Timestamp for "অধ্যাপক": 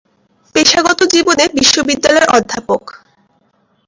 2.37-2.83